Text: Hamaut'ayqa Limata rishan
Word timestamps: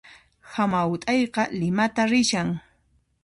Hamaut'ayqa 0.53 1.43
Limata 1.59 2.03
rishan 2.13 2.49